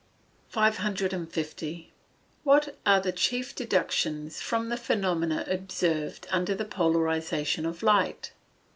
550. 0.49 1.93
_What 2.43 2.73
are 2.87 2.99
the 2.99 3.11
chief 3.11 3.53
deductions 3.53 4.41
from 4.41 4.69
the 4.69 4.75
phenomena 4.77 5.45
observed 5.47 6.25
under 6.31 6.55
the 6.55 6.65
polarization 6.65 7.67
of 7.67 7.83
light? 7.83 8.31